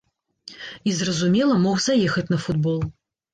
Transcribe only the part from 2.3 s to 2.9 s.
на футбол.